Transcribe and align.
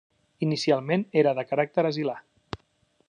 Inicialment 0.45 1.05
era 1.23 1.35
de 1.41 1.45
caràcter 1.53 1.85
asilar. 1.91 2.17